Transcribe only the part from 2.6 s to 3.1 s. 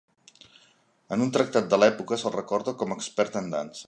com